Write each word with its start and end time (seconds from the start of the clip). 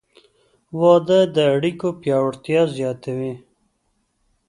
•واده 0.79 1.19
د 1.35 1.37
اړیکو 1.55 1.87
پیاوړتیا 2.01 2.61
زیاتوي. 2.77 3.33